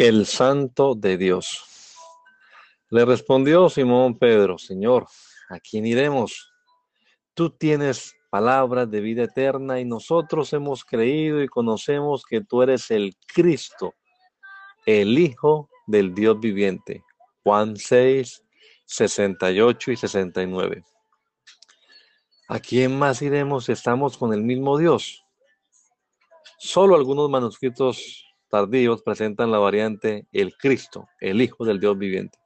El 0.00 0.26
Santo 0.26 0.94
de 0.94 1.16
Dios. 1.16 1.96
Le 2.88 3.04
respondió 3.04 3.68
Simón 3.68 4.16
Pedro, 4.16 4.56
Señor, 4.56 5.08
¿a 5.50 5.58
quién 5.58 5.86
iremos? 5.86 6.52
Tú 7.34 7.50
tienes 7.50 8.14
palabras 8.30 8.88
de 8.88 9.00
vida 9.00 9.24
eterna 9.24 9.80
y 9.80 9.84
nosotros 9.84 10.52
hemos 10.52 10.84
creído 10.84 11.42
y 11.42 11.48
conocemos 11.48 12.22
que 12.24 12.40
tú 12.42 12.62
eres 12.62 12.92
el 12.92 13.16
Cristo, 13.26 13.96
el 14.86 15.18
Hijo 15.18 15.68
del 15.88 16.14
Dios 16.14 16.38
viviente. 16.38 17.02
Juan 17.42 17.76
6, 17.76 18.44
68 18.86 19.90
y 19.90 19.96
69. 19.96 20.84
¿A 22.46 22.60
quién 22.60 22.96
más 22.96 23.20
iremos 23.20 23.64
si 23.64 23.72
estamos 23.72 24.16
con 24.16 24.32
el 24.32 24.44
mismo 24.44 24.78
Dios? 24.78 25.24
Solo 26.60 26.94
algunos 26.94 27.28
manuscritos 27.28 28.27
tardíos 28.48 29.02
presentan 29.02 29.50
la 29.50 29.58
variante 29.58 30.26
el 30.32 30.56
Cristo, 30.56 31.06
el 31.20 31.40
Hijo 31.40 31.64
del 31.64 31.80
Dios 31.80 31.96
viviente. 31.96 32.38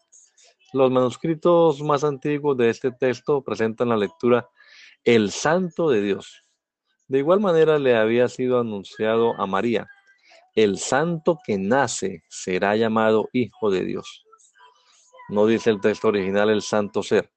Los 0.72 0.90
manuscritos 0.90 1.82
más 1.82 2.04
antiguos 2.04 2.56
de 2.56 2.70
este 2.70 2.92
texto 2.92 3.42
presentan 3.42 3.90
la 3.90 3.96
lectura 3.96 4.48
el 5.04 5.30
Santo 5.30 5.90
de 5.90 6.00
Dios. 6.00 6.42
De 7.08 7.18
igual 7.18 7.40
manera 7.40 7.78
le 7.78 7.96
había 7.96 8.28
sido 8.28 8.60
anunciado 8.60 9.34
a 9.40 9.46
María, 9.46 9.86
el 10.54 10.78
santo 10.78 11.38
que 11.44 11.58
nace 11.58 12.22
será 12.28 12.76
llamado 12.76 13.28
Hijo 13.32 13.70
de 13.70 13.84
Dios. 13.84 14.24
No 15.28 15.46
dice 15.46 15.70
el 15.70 15.80
texto 15.80 16.08
original 16.08 16.50
el 16.50 16.62
santo 16.62 17.02
ser. 17.02 17.30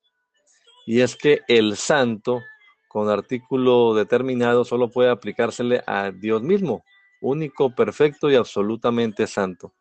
Y 0.85 1.01
es 1.01 1.15
que 1.15 1.41
el 1.47 1.77
santo 1.77 2.41
con 2.87 3.09
artículo 3.09 3.93
determinado 3.93 4.63
solo 4.63 4.89
puede 4.89 5.09
aplicársele 5.09 5.83
a 5.87 6.11
Dios 6.11 6.41
mismo, 6.41 6.83
único, 7.21 7.73
perfecto 7.73 8.29
y 8.29 8.35
absolutamente 8.35 9.27
santo. 9.27 9.73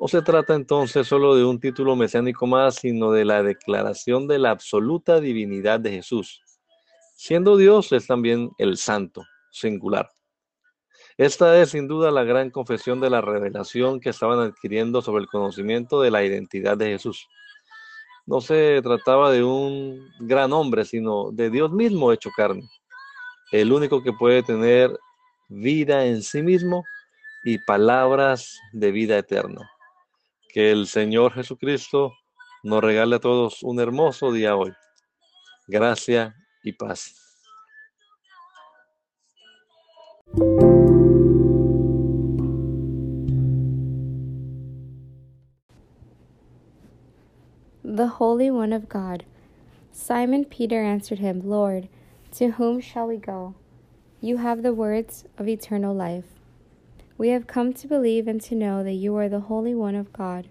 No 0.00 0.06
se 0.06 0.22
trata 0.22 0.54
entonces 0.54 1.06
solo 1.08 1.34
de 1.34 1.44
un 1.44 1.58
título 1.58 1.96
mesiánico 1.96 2.46
más, 2.46 2.76
sino 2.76 3.10
de 3.10 3.24
la 3.24 3.42
declaración 3.42 4.28
de 4.28 4.38
la 4.38 4.50
absoluta 4.50 5.20
divinidad 5.20 5.80
de 5.80 5.90
Jesús. 5.90 6.40
Siendo 7.16 7.56
Dios 7.56 7.90
es 7.90 8.06
también 8.06 8.50
el 8.58 8.76
santo, 8.76 9.24
singular. 9.50 10.08
Esta 11.16 11.60
es 11.60 11.70
sin 11.70 11.88
duda 11.88 12.12
la 12.12 12.22
gran 12.22 12.50
confesión 12.50 13.00
de 13.00 13.10
la 13.10 13.20
revelación 13.20 13.98
que 13.98 14.10
estaban 14.10 14.38
adquiriendo 14.38 15.02
sobre 15.02 15.22
el 15.22 15.28
conocimiento 15.28 16.00
de 16.00 16.12
la 16.12 16.22
identidad 16.22 16.76
de 16.76 16.90
Jesús. 16.90 17.26
No 18.24 18.40
se 18.40 18.80
trataba 18.82 19.32
de 19.32 19.42
un 19.42 19.98
gran 20.20 20.52
hombre, 20.52 20.84
sino 20.84 21.32
de 21.32 21.50
Dios 21.50 21.72
mismo 21.72 22.12
hecho 22.12 22.30
carne, 22.36 22.68
el 23.50 23.72
único 23.72 24.00
que 24.00 24.12
puede 24.12 24.44
tener 24.44 24.96
vida 25.48 26.04
en 26.04 26.22
sí 26.22 26.42
mismo 26.42 26.84
y 27.44 27.58
palabras 27.58 28.58
de 28.72 28.92
vida 28.92 29.18
eterna. 29.18 29.68
Que 30.52 30.70
el 30.70 30.86
Señor 30.86 31.32
Jesucristo 31.32 32.12
nos 32.62 32.82
regale 32.82 33.16
a 33.16 33.20
todos 33.20 33.62
un 33.62 33.80
hermoso 33.80 34.32
día 34.32 34.56
hoy. 34.56 34.72
Gracia 35.66 36.34
y 36.62 36.72
paz. 36.72 37.14
The 47.84 48.06
Holy 48.06 48.50
One 48.50 48.72
of 48.72 48.88
God. 48.88 49.24
Simon 49.90 50.44
Peter 50.44 50.82
answered 50.84 51.18
him, 51.18 51.40
Lord, 51.44 51.88
to 52.32 52.52
whom 52.52 52.80
shall 52.80 53.08
we 53.08 53.16
go? 53.16 53.54
You 54.20 54.38
have 54.38 54.64
the 54.64 54.74
words 54.74 55.26
of 55.38 55.46
eternal 55.46 55.94
life. 55.94 56.24
We 57.16 57.28
have 57.28 57.46
come 57.46 57.72
to 57.74 57.86
believe 57.86 58.26
and 58.26 58.40
to 58.42 58.56
know 58.56 58.82
that 58.82 58.94
you 58.94 59.14
are 59.14 59.28
the 59.28 59.46
Holy 59.46 59.76
One 59.76 59.94
of 59.94 60.12
God. 60.12 60.48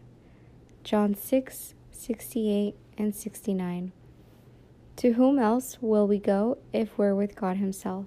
John 0.86 1.14
6 1.16 1.74
68 1.92 2.76
and 2.98 3.14
69. 3.14 3.92
To 4.96 5.14
whom 5.14 5.38
else 5.38 5.80
will 5.82 6.08
we 6.08 6.18
go 6.18 6.60
if 6.72 6.98
we're 6.98 7.14
with 7.14 7.36
God 7.36 7.58
Himself? 7.58 8.06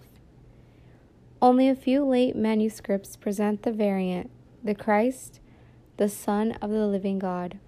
Only 1.43 1.69
a 1.69 1.75
few 1.75 2.06
late 2.06 2.34
manuscripts 2.34 3.16
present 3.16 3.62
the 3.62 3.72
variant, 3.72 4.31
the 4.65 4.75
Christ, 4.75 5.41
the 5.99 6.09
Son 6.09 6.53
of 6.62 6.70
the 6.70 6.87
living 6.87 7.19
God. 7.19 7.59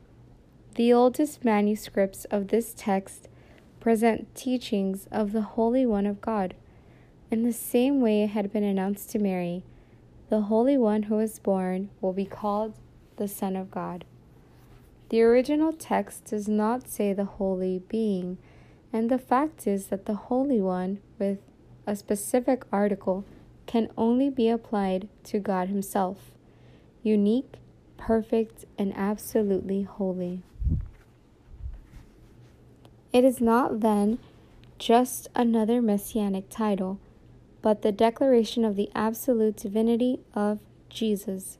The 0.76 0.94
oldest 0.94 1.44
manuscripts 1.44 2.24
of 2.26 2.48
this 2.48 2.72
text 2.74 3.28
present 3.80 4.34
teachings 4.34 5.08
of 5.12 5.32
the 5.32 5.42
Holy 5.42 5.84
One 5.84 6.06
of 6.06 6.22
God 6.22 6.54
in 7.32 7.44
the 7.44 7.52
same 7.52 8.02
way 8.02 8.22
it 8.22 8.30
had 8.30 8.52
been 8.52 8.62
announced 8.62 9.08
to 9.08 9.18
Mary, 9.18 9.62
the 10.28 10.42
Holy 10.42 10.76
One 10.76 11.04
who 11.04 11.18
is 11.18 11.38
born 11.38 11.88
will 12.02 12.12
be 12.12 12.26
called 12.26 12.74
the 13.16 13.26
Son 13.26 13.56
of 13.56 13.70
God. 13.70 14.04
The 15.08 15.22
original 15.22 15.72
text 15.72 16.26
does 16.26 16.46
not 16.46 16.90
say 16.90 17.14
the 17.14 17.24
Holy 17.24 17.78
Being, 17.88 18.36
and 18.92 19.10
the 19.10 19.18
fact 19.18 19.66
is 19.66 19.86
that 19.86 20.04
the 20.04 20.14
Holy 20.14 20.60
One, 20.60 20.98
with 21.18 21.38
a 21.86 21.96
specific 21.96 22.64
article, 22.70 23.24
can 23.64 23.88
only 23.96 24.28
be 24.28 24.50
applied 24.50 25.08
to 25.24 25.38
God 25.38 25.68
Himself, 25.68 26.32
unique, 27.02 27.54
perfect, 27.96 28.66
and 28.76 28.92
absolutely 28.94 29.84
holy. 29.84 30.42
It 33.10 33.24
is 33.24 33.40
not 33.40 33.80
then 33.80 34.18
just 34.78 35.28
another 35.34 35.80
messianic 35.80 36.50
title 36.50 37.00
but 37.62 37.82
the 37.82 37.92
declaration 37.92 38.64
of 38.64 38.76
the 38.76 38.90
absolute 38.94 39.56
divinity 39.56 40.18
of 40.34 40.58
Jesus. 40.88 41.58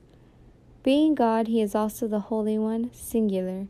Being 0.82 1.14
God, 1.14 1.46
he 1.46 1.60
is 1.60 1.74
also 1.74 2.08
the 2.08 2.20
Holy 2.20 2.58
One, 2.58 2.90
singular. 2.92 3.68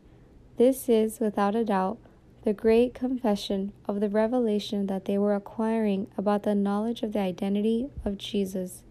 This 0.57 0.89
is, 0.89 1.19
without 1.19 1.55
a 1.55 1.63
doubt, 1.63 1.99
the 2.43 2.53
great 2.53 2.93
confession 2.93 3.71
of 3.85 3.99
the 3.99 4.09
revelation 4.09 4.87
that 4.87 5.05
they 5.05 5.17
were 5.17 5.35
acquiring 5.35 6.07
about 6.17 6.43
the 6.43 6.55
knowledge 6.55 7.03
of 7.03 7.13
the 7.13 7.19
identity 7.19 7.89
of 8.03 8.17
Jesus. 8.17 8.83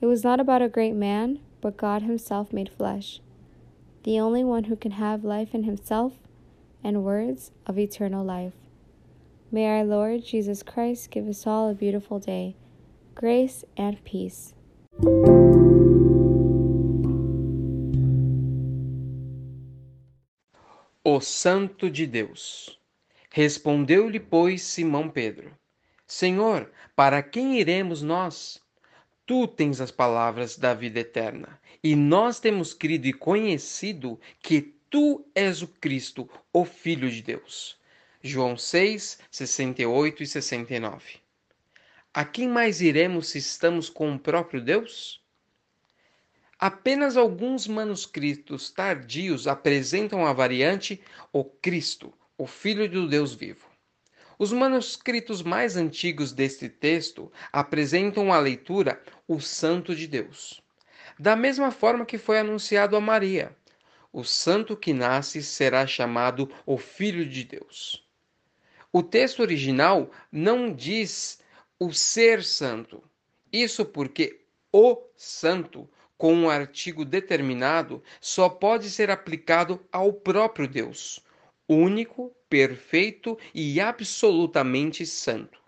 It 0.00 0.06
was 0.06 0.24
not 0.24 0.40
about 0.40 0.62
a 0.62 0.68
great 0.68 0.94
man, 0.94 1.38
but 1.60 1.76
God 1.76 2.02
Himself 2.02 2.52
made 2.52 2.68
flesh, 2.68 3.20
the 4.02 4.18
only 4.18 4.42
one 4.42 4.64
who 4.64 4.74
can 4.74 4.92
have 4.92 5.24
life 5.24 5.54
in 5.54 5.62
Himself 5.62 6.14
and 6.82 7.04
words 7.04 7.52
of 7.66 7.78
eternal 7.78 8.24
life. 8.24 8.52
May 9.54 9.66
our 9.66 9.84
Lord 9.84 10.24
Jesus 10.24 10.62
Christ 10.62 11.10
give 11.10 11.28
us 11.28 11.46
all 11.46 11.68
a 11.68 11.74
beautiful 11.74 12.18
day, 12.18 12.56
grace 13.14 13.66
and 13.76 14.02
peace. 14.02 14.54
O 21.04 21.20
Santo 21.20 21.90
de 21.90 22.06
Deus. 22.06 22.78
Respondeu-lhe, 23.28 24.18
pois, 24.18 24.62
Simão 24.62 25.10
Pedro: 25.10 25.52
Senhor, 26.06 26.72
para 26.96 27.22
quem 27.22 27.60
iremos 27.60 28.00
nós? 28.00 28.58
Tu 29.26 29.46
tens 29.46 29.82
as 29.82 29.90
palavras 29.90 30.56
da 30.56 30.72
vida 30.72 31.00
eterna, 31.00 31.60
e 31.84 31.94
nós 31.94 32.40
temos 32.40 32.72
crido 32.72 33.06
e 33.06 33.12
conhecido 33.12 34.18
que 34.42 34.74
tu 34.88 35.26
és 35.34 35.60
o 35.60 35.68
Cristo, 35.68 36.26
o 36.50 36.64
Filho 36.64 37.10
de 37.10 37.20
Deus. 37.20 37.81
João 38.24 38.56
6, 38.56 39.18
68 39.32 40.22
e 40.22 40.26
69. 40.28 41.16
A 42.14 42.24
quem 42.24 42.46
mais 42.46 42.80
iremos 42.80 43.30
se 43.30 43.38
estamos 43.38 43.90
com 43.90 44.14
o 44.14 44.18
próprio 44.18 44.60
Deus? 44.60 45.20
Apenas 46.56 47.16
alguns 47.16 47.66
manuscritos 47.66 48.70
tardios 48.70 49.48
apresentam 49.48 50.24
a 50.24 50.32
variante 50.32 51.02
o 51.32 51.42
Cristo, 51.42 52.14
o 52.38 52.46
Filho 52.46 52.88
do 52.88 53.08
Deus 53.08 53.34
vivo. 53.34 53.66
Os 54.38 54.52
manuscritos 54.52 55.42
mais 55.42 55.76
antigos 55.76 56.32
deste 56.32 56.68
texto 56.68 57.32
apresentam 57.52 58.32
a 58.32 58.38
leitura 58.38 59.02
o 59.26 59.40
Santo 59.40 59.96
de 59.96 60.06
Deus. 60.06 60.62
Da 61.18 61.34
mesma 61.34 61.72
forma 61.72 62.06
que 62.06 62.18
foi 62.18 62.38
anunciado 62.38 62.94
a 62.94 63.00
Maria, 63.00 63.56
o 64.12 64.22
santo 64.22 64.76
que 64.76 64.92
nasce 64.92 65.42
será 65.42 65.88
chamado 65.88 66.48
o 66.64 66.78
Filho 66.78 67.28
de 67.28 67.42
Deus. 67.42 68.02
O 68.92 69.02
texto 69.02 69.40
original 69.40 70.10
não 70.30 70.70
diz 70.70 71.40
o 71.80 71.94
ser 71.94 72.44
santo. 72.44 73.02
Isso 73.50 73.86
porque 73.86 74.44
o 74.70 75.02
santo 75.16 75.88
com 76.18 76.34
um 76.34 76.50
artigo 76.50 77.02
determinado 77.02 78.02
só 78.20 78.50
pode 78.50 78.90
ser 78.90 79.10
aplicado 79.10 79.84
ao 79.90 80.12
próprio 80.12 80.68
Deus, 80.68 81.20
único, 81.66 82.36
perfeito 82.50 83.38
e 83.54 83.80
absolutamente 83.80 85.06
santo. 85.06 85.58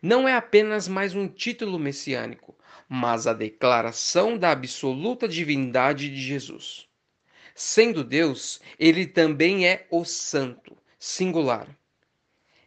Não 0.00 0.28
é 0.28 0.34
apenas 0.34 0.86
mais 0.86 1.12
um 1.12 1.26
título 1.26 1.76
messiânico, 1.76 2.56
mas 2.88 3.26
a 3.26 3.32
declaração 3.32 4.38
da 4.38 4.52
absoluta 4.52 5.26
divindade 5.26 6.08
de 6.08 6.22
Jesus. 6.22 6.86
Sendo 7.52 8.04
Deus, 8.04 8.60
ele 8.78 9.06
também 9.06 9.66
é 9.66 9.86
o 9.90 10.04
Santo, 10.04 10.76
singular. 10.98 11.68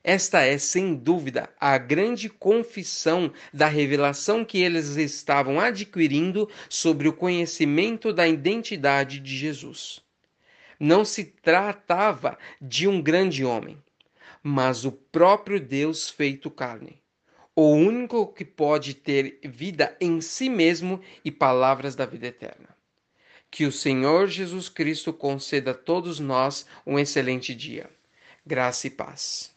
Esta 0.10 0.42
é, 0.42 0.58
sem 0.58 0.96
dúvida, 0.96 1.50
a 1.60 1.78
grande 1.78 2.30
confissão 2.30 3.30
da 3.54 3.68
revelação 3.68 4.46
que 4.46 4.58
eles 4.58 4.96
estavam 4.96 5.60
adquirindo 5.60 6.50
sobre 6.70 7.10
o 7.10 7.14
conhecimento 7.14 8.14
da 8.14 8.26
identidade 8.26 9.20
de 9.20 9.36
Jesus. 9.36 10.00
Não 10.80 11.04
se 11.04 11.26
tratava 11.26 12.38
de 12.62 12.88
um 12.88 13.02
grande 13.02 13.44
homem, 13.44 13.78
mas 14.42 14.86
o 14.86 14.94
próprio 14.94 15.60
Deus 15.60 16.10
feito 16.10 16.50
carne, 16.50 17.02
o 17.54 17.72
único 17.72 18.28
que 18.28 18.46
pode 18.46 18.94
ter 18.94 19.42
vida 19.44 19.94
em 20.00 20.22
si 20.22 20.48
mesmo 20.48 21.02
e 21.26 21.30
palavras 21.30 21.98
da 21.98 22.06
vida 22.06 22.28
eterna. 22.28 22.70
Que 23.52 23.66
o 23.66 23.74
Senhor 23.74 24.30
Jesus 24.30 24.70
Cristo 24.70 25.12
conceda 25.12 25.72
a 25.72 25.74
todos 25.74 26.18
nós 26.18 26.66
um 26.86 26.98
excelente 26.98 27.54
dia. 27.54 27.90
Graça 28.46 28.88
e 28.88 28.90
paz. 28.90 29.57